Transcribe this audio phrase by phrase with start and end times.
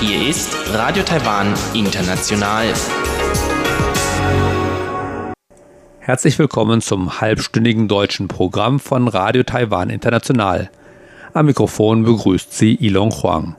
[0.00, 2.74] Hier ist Radio Taiwan International.
[6.00, 10.68] Herzlich willkommen zum halbstündigen deutschen Programm von Radio Taiwan International.
[11.32, 13.54] Am Mikrofon begrüßt Sie Ilon Huang.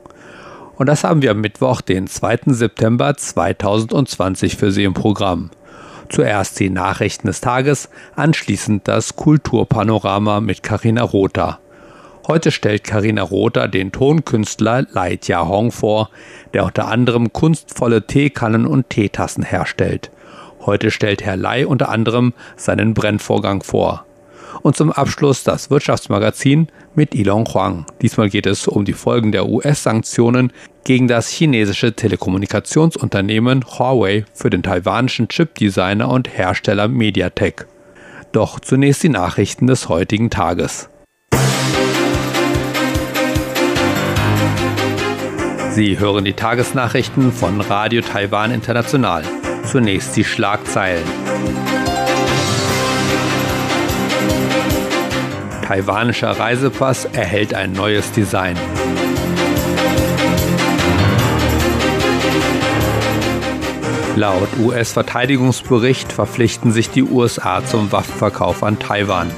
[0.76, 2.40] Und das haben wir am Mittwoch, den 2.
[2.48, 5.50] September 2020 für Sie im Programm.
[6.08, 11.58] Zuerst die Nachrichten des Tages, anschließend das Kulturpanorama mit Karina Rother.
[12.26, 16.10] Heute stellt Karina Rother den Tonkünstler Lai Jia Hong vor,
[16.52, 20.10] der unter anderem kunstvolle Teekannen und Teetassen herstellt.
[20.60, 24.04] Heute stellt Herr Lai unter anderem seinen Brennvorgang vor.
[24.62, 27.86] Und zum Abschluss das Wirtschaftsmagazin mit Ilon Huang.
[28.02, 30.52] Diesmal geht es um die Folgen der US-Sanktionen
[30.84, 37.66] gegen das chinesische Telekommunikationsunternehmen Huawei für den taiwanischen Chipdesigner und Hersteller MediaTek.
[38.32, 40.88] Doch zunächst die Nachrichten des heutigen Tages.
[45.70, 49.22] Sie hören die Tagesnachrichten von Radio Taiwan International.
[49.64, 51.04] Zunächst die Schlagzeilen.
[55.68, 58.56] Taiwanischer Reisepass erhält ein neues Design.
[64.16, 69.30] Laut US-Verteidigungsbericht verpflichten sich die USA zum Waffenverkauf an Taiwan.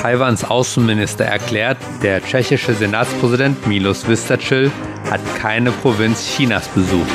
[0.00, 4.70] Taiwans Außenminister erklärt, der tschechische Senatspräsident Milos Vistacil
[5.10, 7.10] hat keine Provinz Chinas besucht.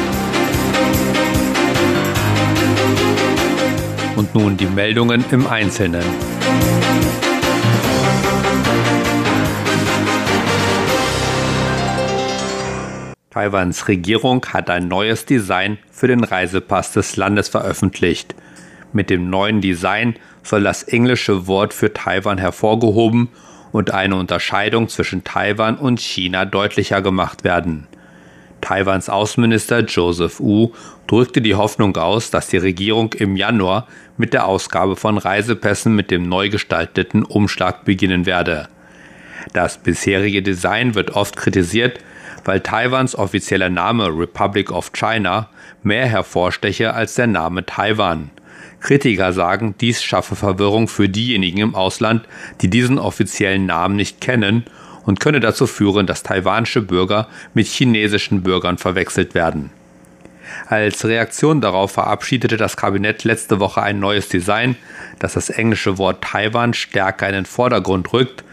[4.16, 6.04] Und nun die Meldungen im Einzelnen.
[13.30, 18.34] Taiwans Regierung hat ein neues Design für den Reisepass des Landes veröffentlicht.
[18.94, 23.28] Mit dem neuen Design soll das englische Wort für Taiwan hervorgehoben
[23.74, 27.88] und eine Unterscheidung zwischen Taiwan und China deutlicher gemacht werden.
[28.66, 30.72] Taiwans Außenminister Joseph Wu
[31.06, 33.88] drückte die Hoffnung aus, dass die Regierung im Januar
[34.18, 38.68] mit der Ausgabe von Reisepässen mit dem neu gestalteten Umschlag beginnen werde.
[39.54, 42.00] Das bisherige Design wird oft kritisiert,
[42.44, 45.50] weil Taiwans offizieller Name Republic of China
[45.84, 48.32] mehr hervorsteche als der Name Taiwan.
[48.80, 52.28] Kritiker sagen, dies schaffe Verwirrung für diejenigen im Ausland,
[52.62, 54.66] die diesen offiziellen Namen nicht kennen
[55.06, 59.72] und könne dazu führen, dass taiwanische Bürger mit chinesischen Bürgern verwechselt werden.
[60.68, 64.76] Als Reaktion darauf verabschiedete das Kabinett letzte Woche ein neues Design,
[65.20, 68.44] das das englische Wort Taiwan stärker in den Vordergrund rückt,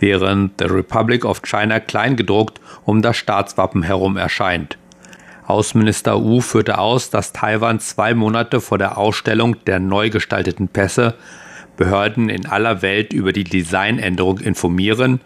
[0.00, 4.76] während The Republic of China kleingedruckt um das Staatswappen herum erscheint.
[5.46, 11.14] Außenminister Wu führte aus, dass Taiwan zwei Monate vor der Ausstellung der neu gestalteten Pässe
[11.76, 15.20] Behörden in aller Welt über die Designänderung informieren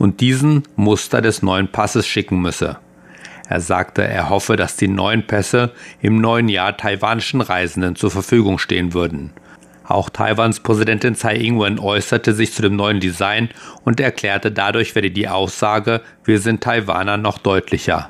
[0.00, 2.78] und diesen Muster des neuen Passes schicken müsse.
[3.50, 8.58] Er sagte, er hoffe, dass die neuen Pässe im neuen Jahr taiwanischen Reisenden zur Verfügung
[8.58, 9.30] stehen würden.
[9.84, 13.50] Auch Taiwans Präsidentin Tsai Ing-wen äußerte sich zu dem neuen Design
[13.84, 18.08] und erklärte, dadurch werde die Aussage, wir sind Taiwaner, noch deutlicher.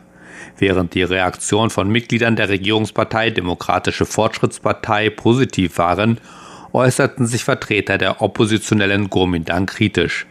[0.58, 6.20] Während die Reaktion von Mitgliedern der Regierungspartei Demokratische Fortschrittspartei positiv waren,
[6.72, 10.26] äußerten sich Vertreter der oppositionellen Kuomintang kritisch.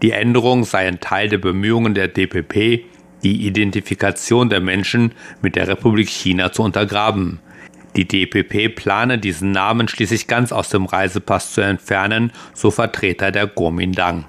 [0.00, 2.84] Die Änderung sei ein Teil der Bemühungen der DPP,
[3.22, 7.40] die Identifikation der Menschen mit der Republik China zu untergraben.
[7.94, 13.46] Die DPP plane, diesen Namen schließlich ganz aus dem Reisepass zu entfernen, so Vertreter der
[13.46, 14.24] Kuomintang.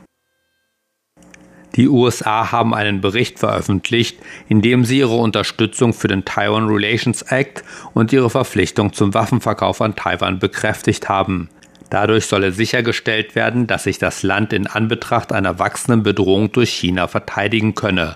[1.75, 7.23] Die USA haben einen Bericht veröffentlicht, in dem sie ihre Unterstützung für den Taiwan Relations
[7.23, 7.63] Act
[7.94, 11.50] und ihre Verpflichtung zum Waffenverkauf an Taiwan bekräftigt haben.
[11.94, 17.08] Dadurch solle sichergestellt werden, dass sich das Land in Anbetracht einer wachsenden Bedrohung durch China
[17.08, 18.16] verteidigen könne.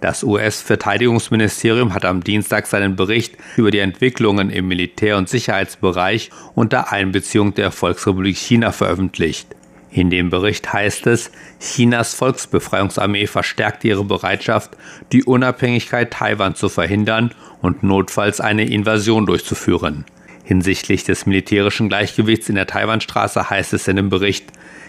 [0.00, 6.90] Das US-Verteidigungsministerium hat am Dienstag seinen Bericht über die Entwicklungen im Militär- und Sicherheitsbereich unter
[6.90, 9.54] Einbeziehung der Volksrepublik China veröffentlicht.
[9.92, 11.30] In dem Bericht heißt es,
[11.60, 14.76] Chinas Volksbefreiungsarmee verstärkt ihre Bereitschaft,
[15.12, 17.32] die Unabhängigkeit Taiwan zu verhindern
[17.62, 20.04] und notfalls eine Invasion durchzuführen.
[20.48, 24.46] Hinsichtlich des militärischen Gleichgewichts in der Taiwanstraße heißt es in dem Bericht,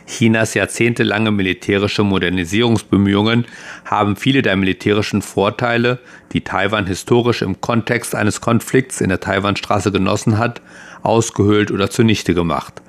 [0.07, 3.43] Chinas jahrzehntelange militärische Modernisierungsbemühungen
[3.83, 5.99] haben viele der militärischen Vorteile,
[6.31, 10.61] die Taiwan historisch im Kontext eines Konflikts in der Taiwanstraße genossen hat,
[11.03, 12.81] ausgehöhlt oder zunichte gemacht.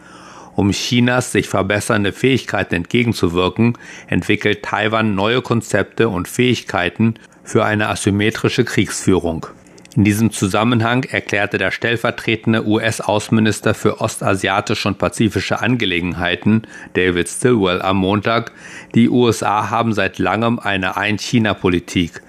[0.55, 3.76] Um Chinas sich verbessernde Fähigkeiten entgegenzuwirken,
[4.06, 9.49] entwickelt Taiwan neue Konzepte und Fähigkeiten für eine asymmetrische Kriegsführung.
[9.97, 16.63] In diesem Zusammenhang erklärte der stellvertretende US-Außenminister für ostasiatische und pazifische Angelegenheiten,
[16.95, 18.53] David Stilwell, am Montag,
[18.95, 22.23] die USA haben seit langem eine Ein-China-Politik.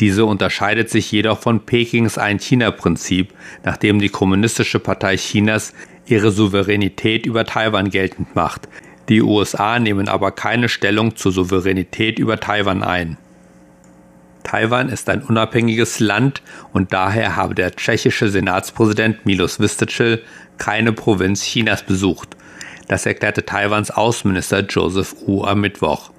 [0.00, 5.74] Diese unterscheidet sich jedoch von Pekings Ein-China-Prinzip, nachdem die Kommunistische Partei Chinas
[6.06, 8.68] ihre Souveränität über Taiwan geltend macht.
[9.10, 13.18] Die USA nehmen aber keine Stellung zur Souveränität über Taiwan ein.
[14.44, 16.42] Taiwan ist ein unabhängiges Land
[16.72, 20.22] und daher habe der tschechische Senatspräsident Milos Vystrčil
[20.58, 22.36] keine Provinz Chinas besucht.
[22.88, 26.10] Das erklärte Taiwans Außenminister Joseph Wu am Mittwoch.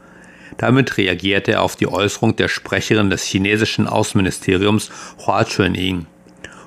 [0.57, 4.91] Damit reagierte er auf die Äußerung der Sprecherin des chinesischen Außenministeriums
[5.25, 6.05] Hua Chunying.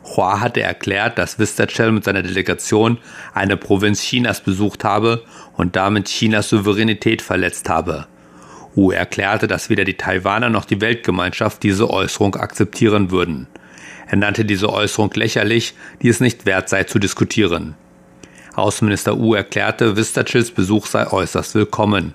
[0.04, 2.98] Hua hatte erklärt, dass Vystrčil mit seiner Delegation
[3.34, 5.24] eine Provinz Chinas besucht habe
[5.56, 8.06] und damit Chinas Souveränität verletzt habe.
[8.76, 13.48] Wu erklärte, dass weder die Taiwaner noch die Weltgemeinschaft diese Äußerung akzeptieren würden.
[14.06, 17.74] Er nannte diese Äußerung lächerlich, die es nicht wert sei zu diskutieren.
[18.54, 22.14] Außenminister Wu erklärte, Vistachils Besuch sei äußerst willkommen.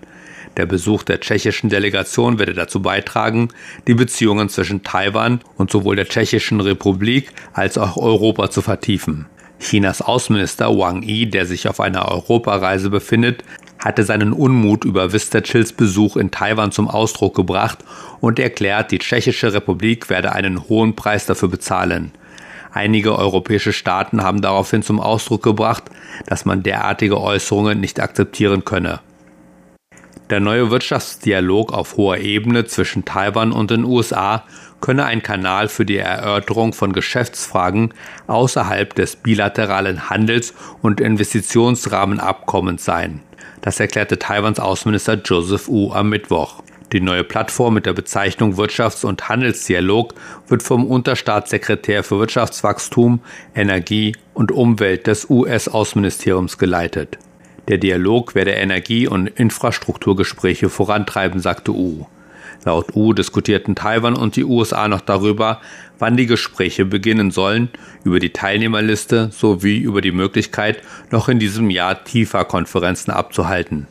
[0.58, 3.50] Der Besuch der tschechischen Delegation werde dazu beitragen,
[3.88, 9.28] die Beziehungen zwischen Taiwan und sowohl der Tschechischen Republik als auch Europa zu vertiefen.
[9.60, 13.44] Chinas Außenminister Wang Yi, der sich auf einer Europareise befindet,
[13.83, 17.80] hatte seinen Unmut über Vistachils Besuch in Taiwan zum Ausdruck gebracht
[18.19, 22.12] und erklärt, die Tschechische Republik werde einen hohen Preis dafür bezahlen.
[22.72, 25.83] Einige europäische Staaten haben daraufhin zum Ausdruck gebracht,
[26.28, 29.01] dass man derartige Äußerungen nicht akzeptieren könne.
[30.31, 34.45] Der neue Wirtschaftsdialog auf hoher Ebene zwischen Taiwan und den USA
[34.80, 37.94] könne ein Kanal für die Erörterung von Geschäftsfragen
[38.28, 43.19] außerhalb des bilateralen Handels- und Investitionsrahmenabkommens sein.
[43.60, 46.63] Das erklärte Taiwans Außenminister Joseph Wu am Mittwoch.
[46.94, 50.13] Die neue Plattform mit der Bezeichnung Wirtschafts- und Handelsdialog
[50.48, 53.19] wird vom Unterstaatssekretär für Wirtschaftswachstum,
[53.54, 57.18] Energie und Umwelt des US-Außenministeriums geleitet.
[57.68, 62.08] Der Dialog werde Energie- und Infrastrukturgespräche vorantreiben, sagte U.
[62.63, 65.62] Laut U diskutierten Taiwan und die USA noch darüber,
[65.98, 67.69] wann die Gespräche beginnen sollen,
[68.04, 73.88] über die Teilnehmerliste sowie über die Möglichkeit, noch in diesem Jahr TIFA-Konferenzen abzuhalten.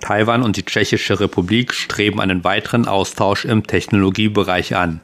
[0.00, 5.00] Taiwan und die Tschechische Republik streben einen weiteren Austausch im Technologiebereich an.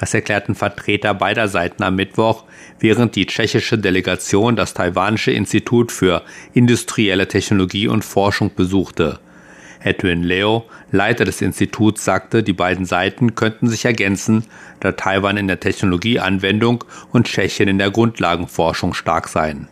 [0.00, 2.44] Das erklärten Vertreter beider Seiten am Mittwoch,
[2.78, 6.22] während die tschechische Delegation das taiwanische Institut für
[6.54, 9.20] industrielle Technologie und Forschung besuchte.
[9.82, 14.46] Edwin Leo, Leiter des Instituts, sagte, die beiden Seiten könnten sich ergänzen,
[14.80, 16.82] da Taiwan in der Technologieanwendung
[17.12, 19.68] und Tschechien in der Grundlagenforschung stark seien.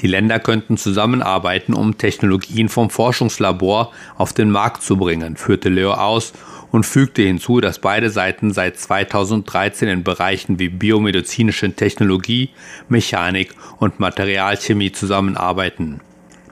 [0.00, 5.92] Die Länder könnten zusammenarbeiten, um Technologien vom Forschungslabor auf den Markt zu bringen, führte Leo
[5.92, 6.32] aus
[6.70, 12.50] und fügte hinzu, dass beide Seiten seit 2013 in Bereichen wie biomedizinische Technologie,
[12.88, 16.00] Mechanik und Materialchemie zusammenarbeiten.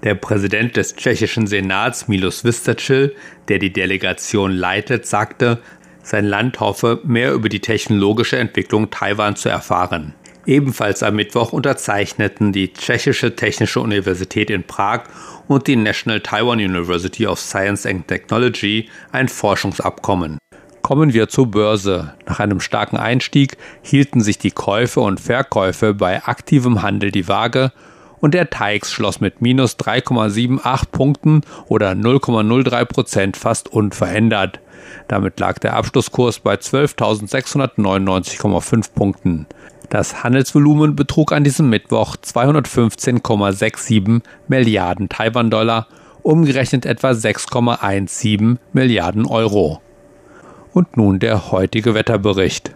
[0.02, 3.14] Der Präsident des tschechischen Senats Milos Vystrčil,
[3.48, 5.60] der die Delegation leitet, sagte,
[6.02, 10.14] sein Land hoffe, mehr über die technologische Entwicklung Taiwan zu erfahren.
[10.46, 15.02] Ebenfalls am Mittwoch unterzeichneten die Tschechische Technische Universität in Prag
[15.48, 20.38] und die National Taiwan University of Science and Technology ein Forschungsabkommen.
[20.82, 22.14] Kommen wir zur Börse.
[22.26, 27.72] Nach einem starken Einstieg hielten sich die Käufe und Verkäufe bei aktivem Handel die Waage
[28.20, 34.60] und der TAIX schloss mit minus 3,78 Punkten oder 0,03 Prozent fast unverändert.
[35.08, 39.46] Damit lag der Abschlusskurs bei 12.699,5 Punkten.
[39.88, 45.86] Das Handelsvolumen betrug an diesem Mittwoch 215,67 Milliarden Taiwan-Dollar,
[46.22, 49.80] umgerechnet etwa 6,17 Milliarden Euro.
[50.72, 52.74] Und nun der heutige Wetterbericht.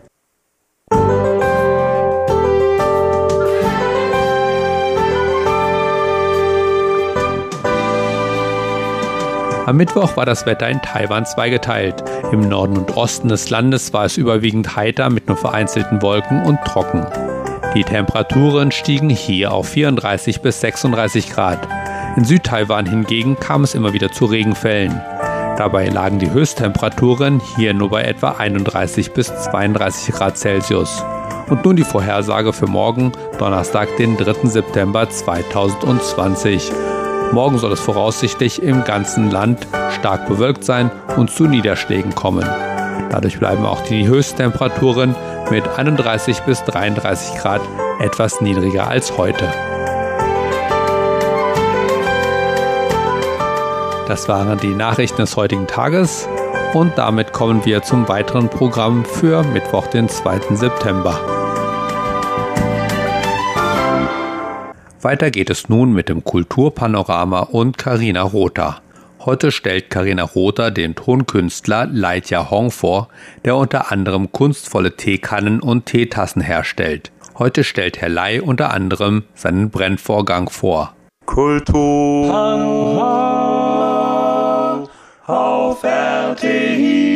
[9.71, 12.03] Am Mittwoch war das Wetter in Taiwan zweigeteilt.
[12.33, 16.59] Im Norden und Osten des Landes war es überwiegend heiter mit nur vereinzelten Wolken und
[16.65, 17.07] trocken.
[17.77, 21.69] Die Temperaturen stiegen hier auf 34 bis 36 Grad.
[22.17, 25.01] In Südtaiwan hingegen kam es immer wieder zu Regenfällen.
[25.57, 31.05] Dabei lagen die Höchsttemperaturen hier nur bei etwa 31 bis 32 Grad Celsius.
[31.49, 34.49] Und nun die Vorhersage für morgen, Donnerstag, den 3.
[34.49, 36.73] September 2020.
[37.33, 39.69] Morgen soll es voraussichtlich im ganzen Land
[39.99, 42.45] stark bewölkt sein und zu Niederschlägen kommen.
[43.11, 45.15] Dadurch bleiben auch die Höchsttemperaturen
[45.49, 47.61] mit 31 bis 33 Grad
[48.01, 49.49] etwas niedriger als heute.
[54.09, 56.29] Das waren die Nachrichten des heutigen Tages
[56.75, 60.57] und damit kommen wir zum weiteren Programm für Mittwoch, den 2.
[60.57, 61.40] September.
[65.03, 68.83] Weiter geht es nun mit dem Kulturpanorama und Karina Rother.
[69.21, 73.09] Heute stellt Karina Rother den Tonkünstler Leitja Hong vor,
[73.47, 77.13] der unter anderem kunstvolle Teekannen und Teetassen herstellt.
[77.39, 80.95] Heute stellt Herr Lai unter anderem seinen Brennvorgang vor.
[81.25, 82.35] Kultur
[85.27, 87.10] auf RTI.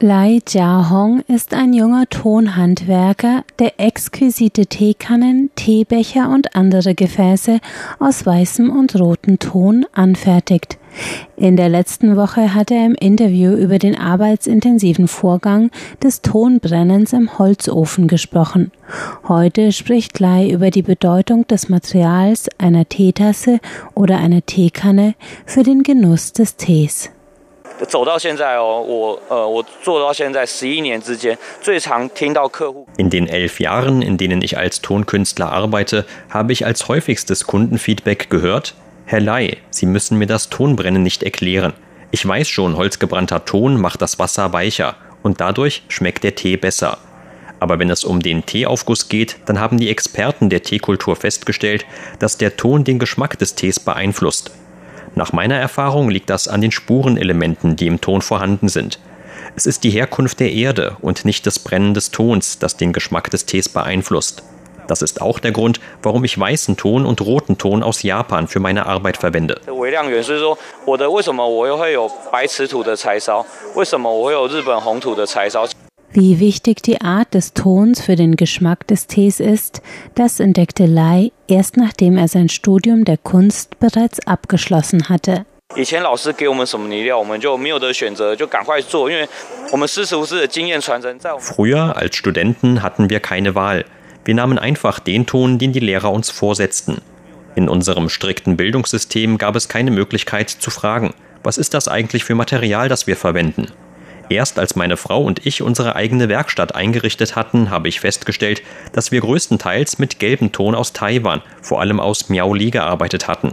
[0.00, 7.60] Lai Jiahong ist ein junger Tonhandwerker, der exquisite Teekannen, Teebecher und andere Gefäße
[7.98, 10.76] aus weißem und rotem Ton anfertigt.
[11.38, 15.70] In der letzten Woche hat er im Interview über den arbeitsintensiven Vorgang
[16.02, 18.72] des Tonbrennens im Holzofen gesprochen.
[19.26, 23.60] Heute spricht Lai über die Bedeutung des Materials einer Teetasse
[23.94, 25.14] oder einer Teekanne
[25.46, 27.10] für den Genuss des Tees.
[32.96, 38.30] In den elf Jahren, in denen ich als Tonkünstler arbeite, habe ich als häufigstes Kundenfeedback
[38.30, 41.74] gehört, Herr Lai, Sie müssen mir das Tonbrennen nicht erklären.
[42.10, 46.98] Ich weiß schon, holzgebrannter Ton macht das Wasser weicher und dadurch schmeckt der Tee besser.
[47.60, 51.86] Aber wenn es um den Teeaufguss geht, dann haben die Experten der Teekultur festgestellt,
[52.18, 54.50] dass der Ton den Geschmack des Tees beeinflusst.
[55.14, 58.98] Nach meiner Erfahrung liegt das an den Spurenelementen, die im Ton vorhanden sind.
[59.54, 63.30] Es ist die Herkunft der Erde und nicht das Brennen des Tons, das den Geschmack
[63.30, 64.42] des Tees beeinflusst.
[64.86, 68.60] Das ist auch der Grund, warum ich weißen Ton und roten Ton aus Japan für
[68.60, 69.60] meine Arbeit verwende.
[76.18, 79.82] Wie wichtig die Art des Tons für den Geschmack des Tees ist,
[80.14, 85.44] das entdeckte Lai erst nachdem er sein Studium der Kunst bereits abgeschlossen hatte.
[91.38, 93.84] Früher als Studenten hatten wir keine Wahl.
[94.24, 97.02] Wir nahmen einfach den Ton, den die Lehrer uns vorsetzten.
[97.56, 102.34] In unserem strikten Bildungssystem gab es keine Möglichkeit zu fragen, was ist das eigentlich für
[102.34, 103.70] Material, das wir verwenden?
[104.28, 109.12] Erst als meine Frau und ich unsere eigene Werkstatt eingerichtet hatten, habe ich festgestellt, dass
[109.12, 113.52] wir größtenteils mit gelbem Ton aus Taiwan, vor allem aus Miaoli, gearbeitet hatten.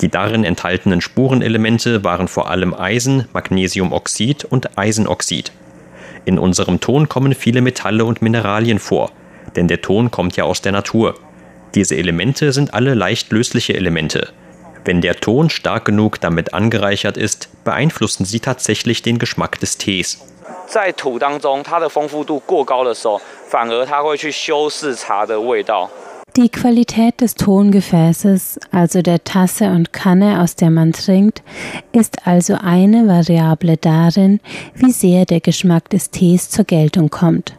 [0.00, 5.52] Die darin enthaltenen Spurenelemente waren vor allem Eisen, Magnesiumoxid und Eisenoxid.
[6.24, 9.10] In unserem Ton kommen viele Metalle und Mineralien vor,
[9.56, 11.14] denn der Ton kommt ja aus der Natur.
[11.74, 14.32] Diese Elemente sind alle leicht lösliche Elemente.
[14.84, 20.24] Wenn der Ton stark genug damit angereichert ist, beeinflussen sie tatsächlich den Geschmack des Tees.
[26.36, 31.42] Die Qualität des Tongefäßes, also der Tasse und Kanne, aus der man trinkt,
[31.90, 34.40] ist also eine Variable darin,
[34.74, 37.54] wie sehr der Geschmack des Tees zur Geltung kommt.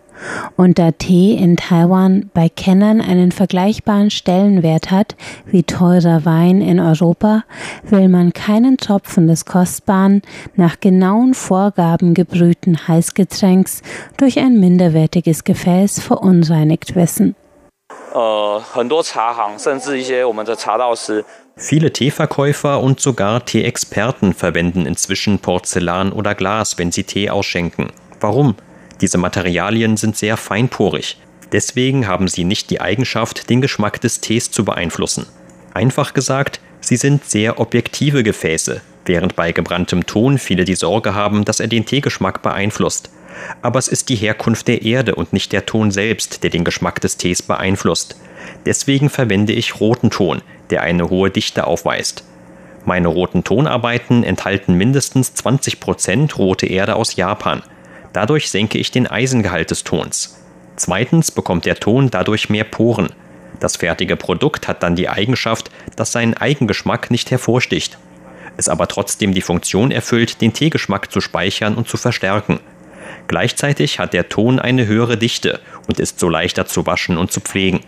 [0.55, 6.79] Und da Tee in Taiwan bei Kennern einen vergleichbaren Stellenwert hat wie teurer Wein in
[6.79, 7.43] Europa,
[7.83, 10.21] will man keinen Tropfen des kostbaren,
[10.55, 13.81] nach genauen Vorgaben gebrühten Heißgetränks
[14.17, 17.35] durch ein minderwertiges Gefäß verunreinigt wissen.
[21.55, 27.91] Viele Teeverkäufer und sogar Teeexperten verwenden inzwischen Porzellan oder Glas, wenn sie Tee ausschenken.
[28.19, 28.55] Warum?
[29.01, 31.17] Diese Materialien sind sehr feinporig.
[31.51, 35.25] Deswegen haben sie nicht die Eigenschaft, den Geschmack des Tees zu beeinflussen.
[35.73, 41.43] Einfach gesagt, sie sind sehr objektive Gefäße, während bei gebranntem Ton viele die Sorge haben,
[41.43, 43.09] dass er den Teegeschmack beeinflusst.
[43.61, 47.01] Aber es ist die Herkunft der Erde und nicht der Ton selbst, der den Geschmack
[47.01, 48.15] des Tees beeinflusst.
[48.65, 52.23] Deswegen verwende ich roten Ton, der eine hohe Dichte aufweist.
[52.85, 57.61] Meine roten Tonarbeiten enthalten mindestens 20% rote Erde aus Japan.
[58.13, 60.37] Dadurch senke ich den Eisengehalt des Tons.
[60.75, 63.09] Zweitens bekommt der Ton dadurch mehr Poren.
[63.59, 67.97] Das fertige Produkt hat dann die Eigenschaft, dass sein Eigengeschmack nicht hervorsticht.
[68.57, 72.59] Es aber trotzdem die Funktion erfüllt, den Teegeschmack zu speichern und zu verstärken.
[73.27, 77.39] Gleichzeitig hat der Ton eine höhere Dichte und ist so leichter zu waschen und zu
[77.39, 77.81] pflegen.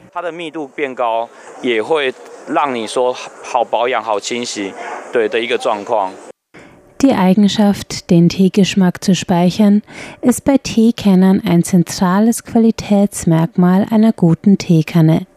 [7.03, 9.83] Die Eigenschaft, den Teegeschmack zu speichern,
[10.22, 15.27] ist bei Teekennern ein zentrales Qualitätsmerkmal einer guten Teekanne.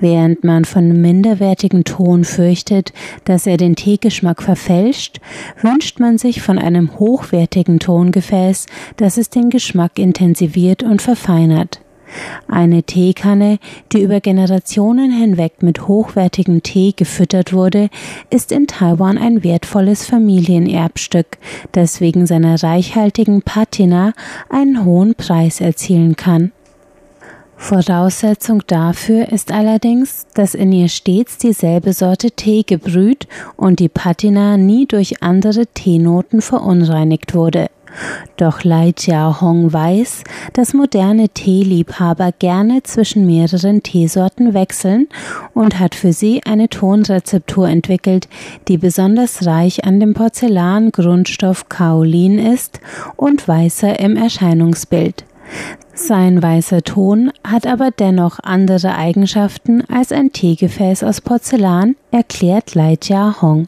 [0.00, 2.92] Während man von minderwertigem Ton fürchtet,
[3.24, 5.20] dass er den Teegeschmack verfälscht,
[5.60, 11.80] wünscht man sich von einem hochwertigen Tongefäß, dass es den Geschmack intensiviert und verfeinert.
[12.48, 13.58] Eine Teekanne,
[13.92, 17.90] die über Generationen hinweg mit hochwertigem Tee gefüttert wurde,
[18.30, 21.38] ist in Taiwan ein wertvolles Familienerbstück,
[21.72, 24.12] das wegen seiner reichhaltigen Patina
[24.48, 26.52] einen hohen Preis erzielen kann.
[27.60, 34.56] Voraussetzung dafür ist allerdings, dass in ihr stets dieselbe Sorte Tee gebrüht und die Patina
[34.56, 37.66] nie durch andere Teenoten verunreinigt wurde.
[38.36, 45.08] Doch Lai Hong weiß, dass moderne Teeliebhaber gerne zwischen mehreren Teesorten wechseln
[45.54, 48.28] und hat für sie eine Tonrezeptur entwickelt,
[48.68, 52.80] die besonders reich an dem Porzellangrundstoff Kaolin ist
[53.16, 55.24] und weißer im Erscheinungsbild.
[55.94, 62.96] Sein weißer Ton hat aber dennoch andere Eigenschaften als ein Teegefäß aus Porzellan, erklärt Lai
[63.02, 63.66] Jia Hong.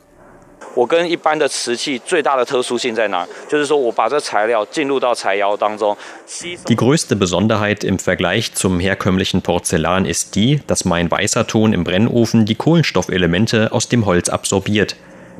[6.68, 11.84] Die größte Besonderheit im Vergleich zum herkömmlichen Porzellan ist die, dass mein weißer Ton im
[11.84, 14.96] Brennofen die Kohlenstoffelemente aus dem Holz absorbiert.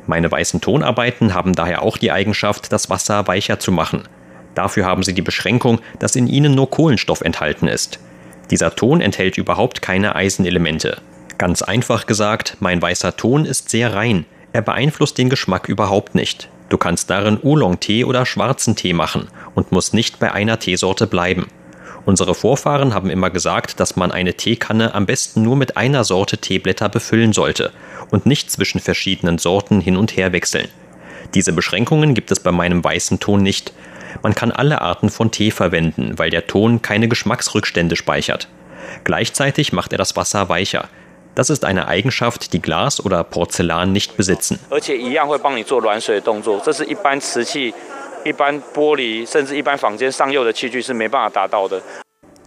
[0.07, 4.03] Meine weißen Tonarbeiten haben daher auch die Eigenschaft, das Wasser weicher zu machen.
[4.55, 7.99] Dafür haben sie die Beschränkung, dass in ihnen nur Kohlenstoff enthalten ist.
[8.49, 10.97] Dieser Ton enthält überhaupt keine Eisenelemente.
[11.37, 14.25] Ganz einfach gesagt, mein weißer Ton ist sehr rein.
[14.53, 16.49] Er beeinflusst den Geschmack überhaupt nicht.
[16.69, 21.47] Du kannst darin Oolong-Tee oder schwarzen Tee machen und musst nicht bei einer Teesorte bleiben.
[22.05, 26.37] Unsere Vorfahren haben immer gesagt, dass man eine Teekanne am besten nur mit einer Sorte
[26.37, 27.71] Teeblätter befüllen sollte
[28.09, 30.67] und nicht zwischen verschiedenen Sorten hin und her wechseln.
[31.33, 33.73] Diese Beschränkungen gibt es bei meinem weißen Ton nicht.
[34.23, 38.47] Man kann alle Arten von Tee verwenden, weil der Ton keine Geschmacksrückstände speichert.
[39.03, 40.89] Gleichzeitig macht er das Wasser weicher.
[41.35, 44.59] Das ist eine Eigenschaft, die Glas oder Porzellan nicht besitzen.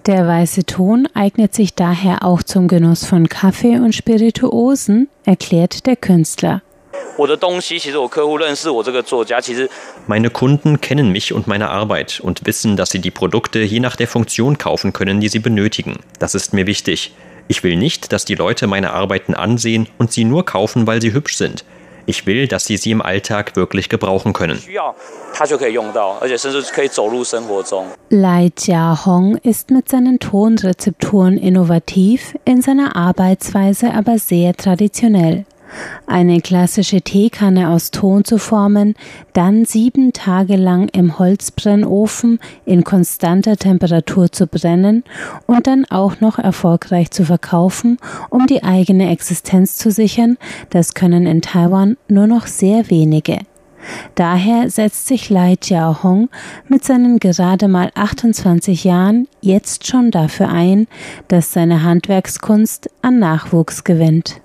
[0.07, 5.97] Der weiße Ton eignet sich daher auch zum Genuss von Kaffee und Spirituosen, erklärt der
[5.97, 6.61] Künstler.
[10.07, 13.97] Meine Kunden kennen mich und meine Arbeit und wissen, dass sie die Produkte je nach
[13.97, 16.01] der Funktion kaufen können, die sie benötigen.
[16.19, 17.13] Das ist mir wichtig.
[17.49, 21.13] Ich will nicht, dass die Leute meine Arbeiten ansehen und sie nur kaufen, weil sie
[21.13, 21.65] hübsch sind.
[22.07, 24.63] Ich will, dass sie sie im Alltag wirklich gebrauchen können.
[28.11, 35.47] Lai Jia Hong ist mit seinen Tonrezepturen innovativ, in seiner Arbeitsweise aber sehr traditionell
[36.07, 38.95] eine klassische Teekanne aus Ton zu formen,
[39.33, 45.05] dann sieben Tage lang im Holzbrennofen in konstanter Temperatur zu brennen
[45.47, 47.99] und dann auch noch erfolgreich zu verkaufen,
[48.31, 50.37] um die eigene Existenz zu sichern,
[50.71, 53.39] das können in Taiwan nur noch sehr wenige.
[54.15, 56.29] Daher setzt sich Lai Jiahong
[56.69, 60.87] mit seinen gerade mal 28 Jahren jetzt schon dafür ein,
[61.29, 64.41] dass seine Handwerkskunst an Nachwuchs gewinnt.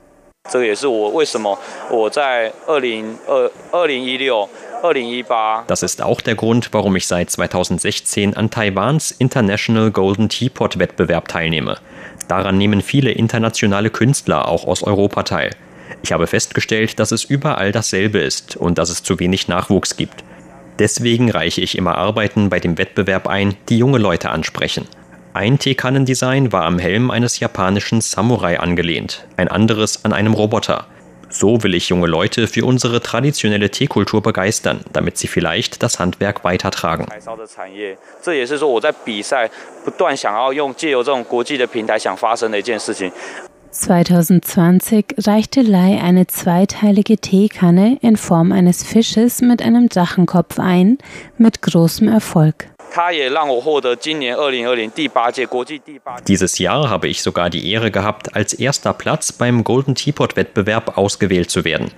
[0.51, 1.59] 这个也是我为什么
[1.91, 4.49] 我在二零二二零一六。
[5.67, 11.79] Das ist auch der Grund, warum ich seit 2016 an Taiwans International Golden Teapot Wettbewerb teilnehme.
[12.29, 15.53] Daran nehmen viele internationale Künstler auch aus Europa teil.
[16.03, 20.23] Ich habe festgestellt, dass es überall dasselbe ist und dass es zu wenig Nachwuchs gibt.
[20.79, 24.87] Deswegen reiche ich immer Arbeiten bei dem Wettbewerb ein, die junge Leute ansprechen.
[25.34, 30.88] Ein Teekannendesign war am Helm eines japanischen Samurai angelehnt, ein anderes an einem Roboter.
[31.30, 36.44] So will ich junge Leute für unsere traditionelle Teekultur begeistern, damit sie vielleicht das Handwerk
[36.44, 37.06] weitertragen.
[43.72, 50.98] 2020 reichte Lai eine zweiteilige Teekanne in Form eines Fisches mit einem Drachenkopf ein,
[51.38, 52.72] mit großem Erfolg.
[56.29, 60.97] Dieses Jahr habe ich sogar die Ehre gehabt, als erster Platz beim Golden Teapot Wettbewerb
[60.97, 61.91] ausgewählt zu werden.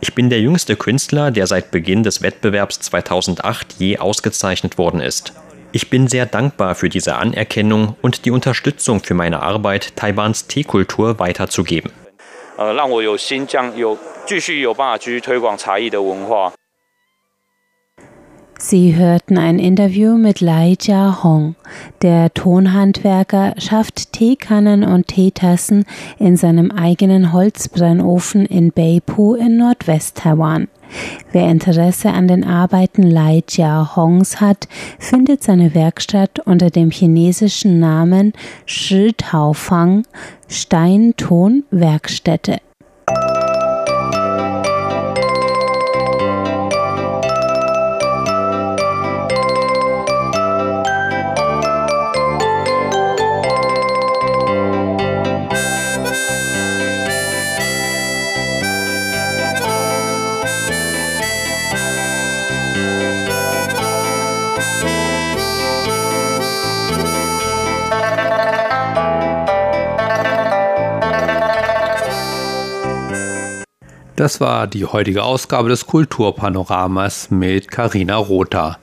[0.00, 5.32] Ich bin der jüngste Künstler, der seit Beginn des Wettbewerbs 2008 je ausgezeichnet worden ist.
[5.72, 11.18] Ich bin sehr dankbar für diese Anerkennung und die Unterstützung für meine Arbeit, Taiwans Teekultur
[11.18, 11.90] weiterzugeben.
[12.56, 16.52] 呃，让我有新疆有继续有办法继续推广茶艺的文化。
[18.65, 21.55] Sie hörten ein Interview mit Lai Jia Hong.
[22.01, 25.83] Der Tonhandwerker schafft Teekannen und Teetassen
[26.17, 30.69] in seinem eigenen Holzbrennofen in Beipu in Nordwest-Taiwan.
[31.33, 37.79] Wer Interesse an den Arbeiten Lai Jia Hongs hat, findet seine Werkstatt unter dem chinesischen
[37.79, 38.31] Namen
[38.65, 40.03] Shi Tao Fang
[40.47, 42.59] Steinton Werkstätte.
[74.23, 78.77] Das war die heutige Ausgabe des Kulturpanoramas mit Karina Rotha.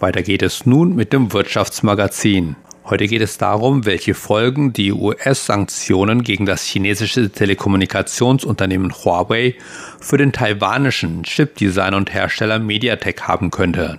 [0.00, 2.56] Weiter geht es nun mit dem Wirtschaftsmagazin.
[2.84, 9.54] Heute geht es darum, welche Folgen die US-Sanktionen gegen das chinesische Telekommunikationsunternehmen Huawei
[9.98, 13.98] für den taiwanischen Chipdesigner und Hersteller MediaTek haben könnte.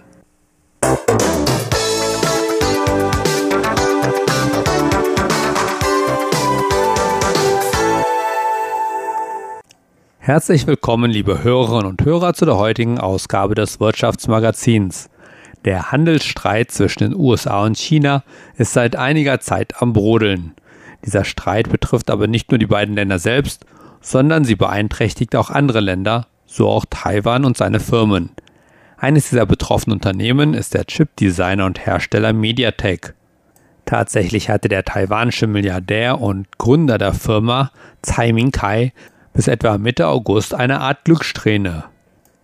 [10.25, 15.09] Herzlich willkommen, liebe Hörerinnen und Hörer, zu der heutigen Ausgabe des Wirtschaftsmagazins.
[15.65, 18.23] Der Handelsstreit zwischen den USA und China
[18.55, 20.53] ist seit einiger Zeit am Brodeln.
[21.03, 23.65] Dieser Streit betrifft aber nicht nur die beiden Länder selbst,
[23.99, 28.29] sondern sie beeinträchtigt auch andere Länder, so auch Taiwan und seine Firmen.
[28.95, 33.13] Eines dieser betroffenen Unternehmen ist der Chipdesigner und Hersteller MediaTek.
[33.83, 38.93] Tatsächlich hatte der taiwanische Milliardär und Gründer der Firma Tsai Ming-kai
[39.33, 41.85] bis etwa Mitte August eine Art Glückssträhne.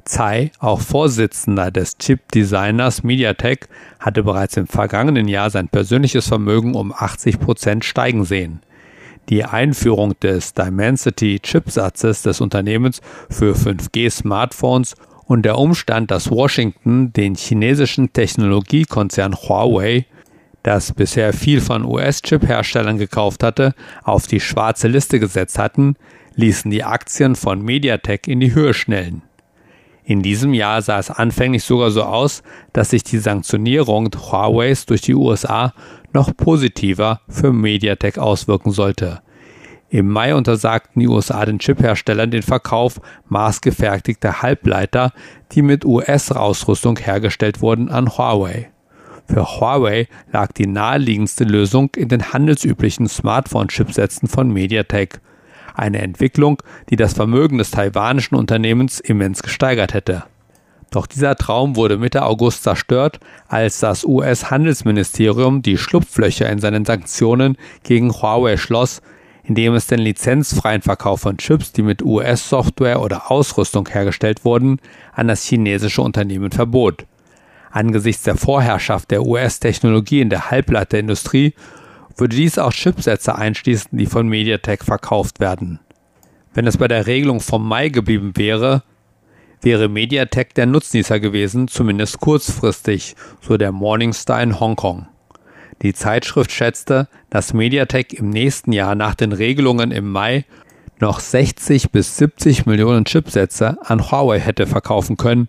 [0.06, 3.68] Tsai, auch Vorsitzender des Chip-Designers MediaTek,
[4.00, 8.62] hatte bereits im vergangenen Jahr sein persönliches Vermögen um 80 Prozent steigen sehen.
[9.30, 18.12] Die Einführung des Dimensity-Chipsatzes des Unternehmens für 5G-Smartphones und der Umstand, dass Washington den chinesischen
[18.12, 20.08] Technologiekonzern Huawei,
[20.64, 25.96] das bisher viel von US-Chip-Herstellern gekauft hatte, auf die schwarze Liste gesetzt hatten,
[26.36, 29.24] ließen die Aktien von Mediatek in die Höhe schnellen.
[30.04, 32.42] In diesem Jahr sah es anfänglich sogar so aus,
[32.74, 35.74] dass sich die Sanktionierung Huaweis durch die USA
[36.14, 39.22] noch positiver für Mediatek auswirken sollte.
[39.92, 45.14] Im Mai untersagten die USA den Chipherstellern den Verkauf maßgefertigter Halbleiter,
[45.52, 48.70] die mit US-Ausrüstung hergestellt wurden, an Huawei.
[49.28, 55.22] Für Huawei lag die naheliegendste Lösung in den handelsüblichen Smartphone-Chipsätzen von Mediatek
[55.80, 60.24] eine Entwicklung, die das Vermögen des taiwanischen Unternehmens immens gesteigert hätte.
[60.92, 67.58] Doch dieser Traum wurde Mitte August zerstört, als das US-Handelsministerium die Schlupflöcher in seinen Sanktionen
[67.84, 69.02] gegen Huawei schloss,
[69.44, 74.80] indem es den lizenzfreien Verkauf von Chips, die mit US-Software oder Ausrüstung hergestellt wurden,
[75.14, 77.06] an das chinesische Unternehmen verbot.
[77.72, 81.54] Angesichts der Vorherrschaft der US-Technologie in der Halbleiterindustrie
[82.20, 85.80] würde dies auch Chipsätze einschließen, die von MediaTek verkauft werden.
[86.54, 88.84] Wenn es bei der Regelung vom Mai geblieben wäre,
[89.62, 95.08] wäre MediaTek der Nutznießer gewesen, zumindest kurzfristig, so der Morningstar in Hongkong.
[95.82, 100.46] Die Zeitschrift schätzte, dass MediaTek im nächsten Jahr nach den Regelungen im Mai
[101.00, 105.48] noch 60 bis 70 Millionen Chipsätze an Huawei hätte verkaufen können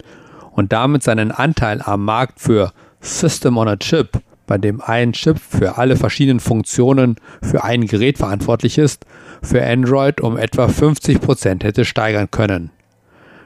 [0.53, 4.21] und damit seinen Anteil am Markt für System on a Chip
[4.51, 9.07] bei dem ein Chip für alle verschiedenen Funktionen für ein Gerät verantwortlich ist,
[9.43, 12.71] für Android um etwa 50 Prozent hätte steigern können.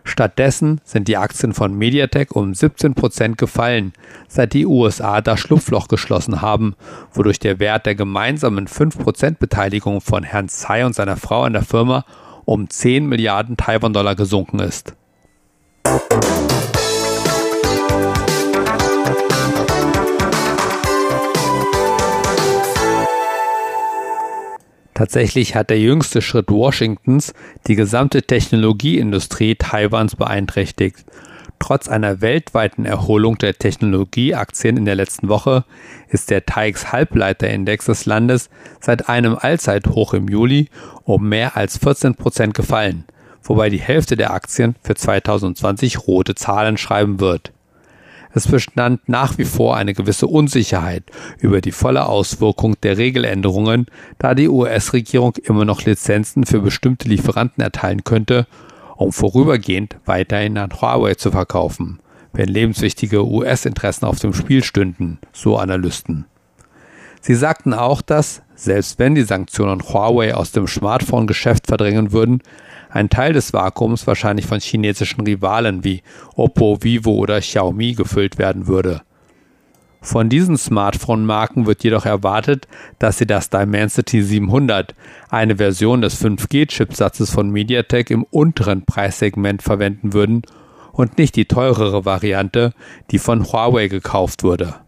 [0.02, 3.92] Stattdessen sind die Aktien von MediaTek um 17 Prozent gefallen,
[4.28, 6.74] seit die USA das Schlupfloch geschlossen haben,
[7.12, 11.64] wodurch der Wert der gemeinsamen 5% Beteiligung von Herrn Tsai und seiner Frau an der
[11.64, 12.06] Firma
[12.46, 14.94] um 10 Milliarden Taiwan-Dollar gesunken ist.
[24.94, 27.34] Tatsächlich hat der jüngste Schritt Washingtons
[27.66, 31.04] die gesamte Technologieindustrie Taiwans beeinträchtigt.
[31.58, 35.64] Trotz einer weltweiten Erholung der Technologieaktien in der letzten Woche
[36.08, 40.68] ist der TAIX Halbleiterindex des Landes seit einem Allzeithoch im Juli
[41.04, 43.04] um mehr als 14 Prozent gefallen,
[43.42, 47.52] wobei die Hälfte der Aktien für 2020 rote Zahlen schreiben wird.
[48.36, 51.04] Es bestand nach wie vor eine gewisse Unsicherheit
[51.38, 53.86] über die volle Auswirkung der Regeländerungen,
[54.18, 58.48] da die US-Regierung immer noch Lizenzen für bestimmte Lieferanten erteilen könnte,
[58.96, 62.00] um vorübergehend weiterhin an Huawei zu verkaufen,
[62.32, 66.26] wenn lebenswichtige US-Interessen auf dem Spiel stünden, so Analysten.
[67.20, 72.42] Sie sagten auch, dass, selbst wenn die Sanktionen Huawei aus dem Smartphone-Geschäft verdrängen würden,
[72.94, 76.02] ein Teil des Vakuums wahrscheinlich von chinesischen Rivalen wie
[76.36, 79.02] Oppo, Vivo oder Xiaomi gefüllt werden würde.
[80.00, 82.68] Von diesen Smartphone-Marken wird jedoch erwartet,
[83.00, 84.94] dass sie das Dimensity 700,
[85.28, 90.42] eine Version des 5G-Chipsatzes von MediaTek im unteren Preissegment verwenden würden
[90.92, 92.74] und nicht die teurere Variante,
[93.10, 94.83] die von Huawei gekauft wurde.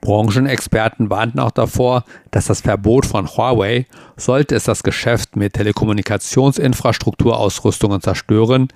[0.00, 3.86] Branchenexperten warnten auch davor, dass das Verbot von Huawei,
[4.16, 8.68] sollte es das Geschäft mit Telekommunikationsinfrastrukturausrüstungen zerstören,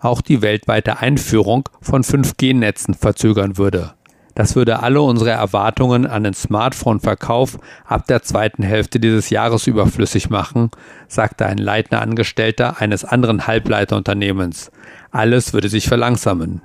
[0.00, 3.92] auch die weltweite Einführung von 5G-Netzen verzögern würde.
[4.34, 10.30] Das würde alle unsere Erwartungen an den Smartphone-Verkauf ab der zweiten Hälfte dieses Jahres überflüssig
[10.30, 10.70] machen,
[11.08, 14.70] sagte ein leitender Angestellter eines anderen Halbleiterunternehmens.
[15.10, 16.62] Alles würde sich verlangsamen.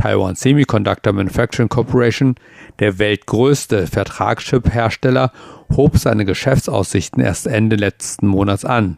[0.00, 2.36] Taiwan Semiconductor Manufacturing Corporation,
[2.78, 5.30] der weltgrößte Vertragschip-Hersteller,
[5.76, 8.96] hob seine Geschäftsaussichten erst Ende letzten Monats an,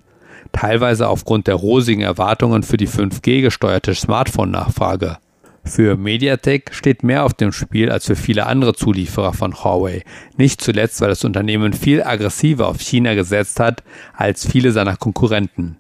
[0.53, 5.19] teilweise aufgrund der rosigen Erwartungen für die 5G-gesteuerte Smartphone-Nachfrage.
[5.65, 10.05] Für Mediatek steht mehr auf dem Spiel als für viele andere Zulieferer von Huawei,
[10.37, 13.83] nicht zuletzt, weil das Unternehmen viel aggressiver auf China gesetzt hat
[14.15, 15.79] als viele seiner Konkurrenten.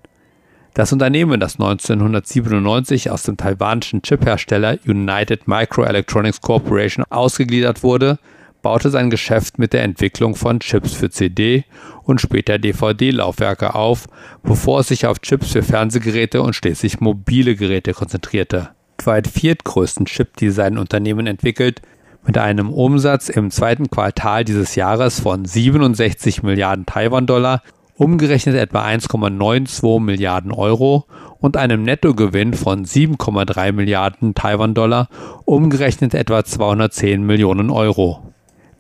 [0.74, 8.18] Das Unternehmen, das 1997 aus dem taiwanischen Chiphersteller United Microelectronics Corporation ausgegliedert wurde,
[8.62, 11.64] baute sein Geschäft mit der Entwicklung von Chips für CD
[12.04, 14.06] und später DVD-Laufwerke auf,
[14.42, 18.70] bevor es sich auf Chips für Fernsehgeräte und schließlich mobile Geräte konzentrierte.
[19.04, 21.82] Weltweit viertgrößten Chip-Design-Unternehmen entwickelt,
[22.24, 27.62] mit einem Umsatz im zweiten Quartal dieses Jahres von 67 Milliarden Taiwan-Dollar,
[27.96, 31.06] umgerechnet etwa 1,92 Milliarden Euro
[31.40, 35.08] und einem Nettogewinn von 7,3 Milliarden Taiwan-Dollar,
[35.44, 38.32] umgerechnet etwa 210 Millionen Euro.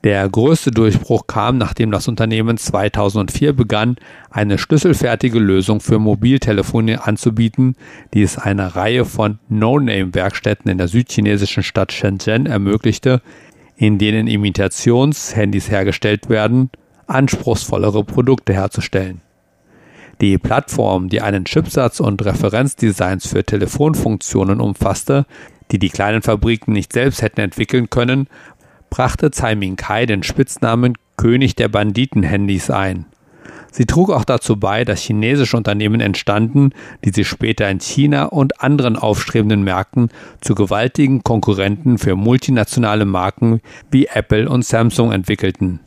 [0.04, 3.96] Der größte Durchbruch kam, nachdem das Unternehmen 2004 begann,
[4.30, 7.76] eine schlüsselfertige Lösung für Mobiltelefonie anzubieten,
[8.12, 13.22] die es einer Reihe von No-Name-Werkstätten in der südchinesischen Stadt Shenzhen ermöglichte,
[13.76, 16.70] in denen Imitationshandys hergestellt werden,
[17.06, 19.20] anspruchsvollere Produkte herzustellen.
[20.20, 25.26] Die Plattform, die einen Chipsatz und Referenzdesigns für Telefonfunktionen umfasste,
[25.70, 28.28] die die kleinen Fabriken nicht selbst hätten entwickeln können,
[28.90, 33.06] brachte Tsai Ming-kai den Spitznamen König der Banditen-Handys ein.
[33.72, 36.70] Sie trug auch dazu bei, dass chinesische Unternehmen entstanden,
[37.04, 40.10] die sich später in China und anderen aufstrebenden Märkten
[40.42, 43.60] zu gewaltigen Konkurrenten für multinationale Marken
[43.90, 45.80] wie Apple und Samsung entwickelten.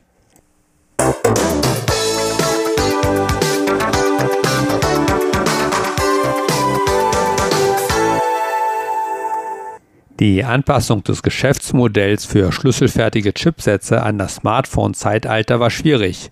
[10.17, 16.29] Die Anpassung des Geschäftsmodells für schlüsselfertige Chipsätze an das Smartphone-Zeitalter war schwierig.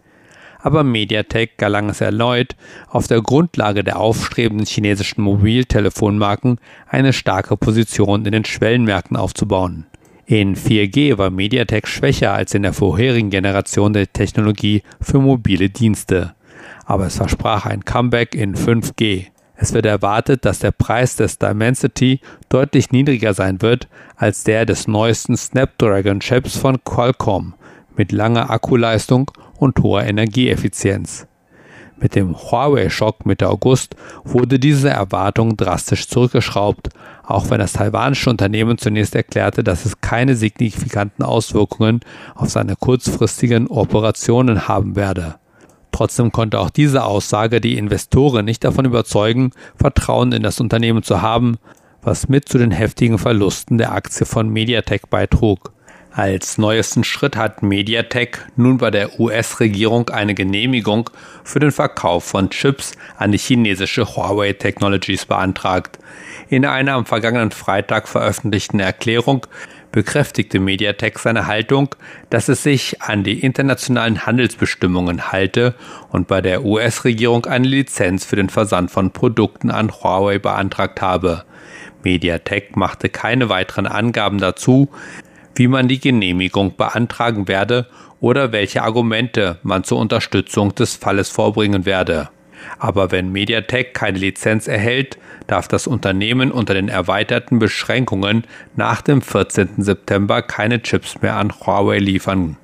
[0.60, 2.56] Aber MediaTek gelang es erneut,
[2.88, 9.86] auf der Grundlage der aufstrebenden chinesischen Mobiltelefonmarken eine starke Position in den Schwellenmärkten aufzubauen.
[10.26, 16.34] In 4G war MediaTek schwächer als in der vorherigen Generation der Technologie für mobile Dienste.
[16.86, 19.28] Aber es versprach ein Comeback in 5G.
[19.56, 24.88] Es wird erwartet, dass der Preis des Dimensity deutlich niedriger sein wird als der des
[24.88, 27.56] neuesten Snapdragon-Chips von Qualcomm
[27.96, 31.28] mit langer Akkuleistung und hoher Energieeffizienz.
[32.04, 36.90] Mit dem Huawei-Schock Mitte August wurde diese Erwartung drastisch zurückgeschraubt,
[37.26, 42.02] auch wenn das taiwanische Unternehmen zunächst erklärte, dass es keine signifikanten Auswirkungen
[42.36, 45.36] auf seine kurzfristigen Operationen haben werde.
[45.94, 51.22] Trotzdem konnte auch diese Aussage die Investoren nicht davon überzeugen, Vertrauen in das Unternehmen zu
[51.22, 51.56] haben,
[52.02, 55.73] was mit zu den heftigen Verlusten der Aktie von Mediatek beitrug.
[56.16, 61.10] Als neuesten Schritt hat Mediatek nun bei der US-Regierung eine Genehmigung
[61.44, 65.98] für den Verkauf von Chips an die chinesische Huawei Technologies beantragt.
[66.50, 69.48] In einer am vergangenen Freitag veröffentlichten Erklärung
[69.92, 71.96] bekräftigte Mediatek seine Haltung,
[72.30, 75.74] dass es sich an die internationalen Handelsbestimmungen halte
[76.12, 81.44] und bei der US-Regierung eine Lizenz für den Versand von Produkten an Huawei beantragt habe.
[82.04, 84.90] Mediatek machte keine weiteren Angaben dazu,
[85.56, 87.88] wie man die Genehmigung beantragen werde
[88.20, 92.30] oder welche Argumente man zur Unterstützung des Falles vorbringen werde.
[92.80, 99.22] Aber wenn Mediatek keine Lizenz erhält, darf das Unternehmen unter den erweiterten Beschränkungen nach dem
[99.22, 99.70] 14.
[99.78, 102.58] September keine Chips mehr an Huawei liefern.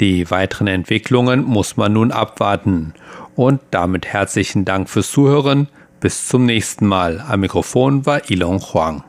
[0.00, 2.92] Die weiteren Entwicklungen muss man nun abwarten.
[3.34, 5.68] Und damit herzlichen Dank fürs Zuhören.
[6.00, 7.24] Bis zum nächsten Mal.
[7.26, 9.04] Am Mikrofon war Ilon Huang.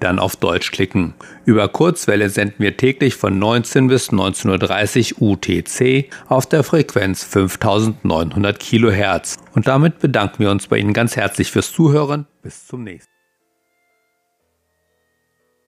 [0.00, 1.14] dann auf Deutsch klicken.
[1.44, 8.58] Über Kurzwelle senden wir täglich von 19 bis 19.30 Uhr UTC auf der Frequenz 5900
[8.58, 9.36] Kilohertz.
[9.54, 12.26] Und damit bedanken wir uns bei Ihnen ganz herzlich fürs Zuhören.
[12.42, 13.17] Bis zum nächsten Mal.